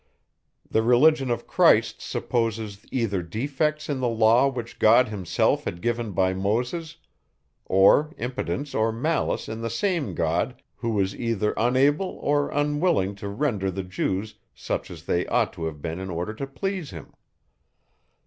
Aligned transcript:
The 0.67 0.81
religion 0.81 1.29
of 1.29 1.45
Christ 1.45 2.01
supposes 2.01 2.87
either 2.91 3.21
defects 3.21 3.87
in 3.87 3.99
the 3.99 4.09
law 4.09 4.47
which 4.47 4.79
God 4.79 5.09
himself 5.09 5.65
had 5.65 5.79
given 5.79 6.11
by 6.13 6.33
Moses, 6.33 6.97
or 7.65 8.11
impotence 8.17 8.73
or 8.73 8.91
malice 8.91 9.47
in 9.47 9.61
the 9.61 9.69
same 9.69 10.15
God, 10.15 10.59
who 10.77 10.89
was 10.89 11.15
either 11.15 11.53
unable 11.55 12.17
or 12.19 12.49
unwilling 12.49 13.13
to 13.17 13.27
render 13.29 13.69
the 13.69 13.83
Jews 13.83 14.33
such 14.55 14.89
as 14.89 15.03
they 15.03 15.27
ought 15.27 15.53
to 15.53 15.65
have 15.65 15.83
been 15.83 15.99
in 15.99 16.09
order 16.09 16.33
to 16.33 16.47
please 16.47 16.89
him. 16.89 17.13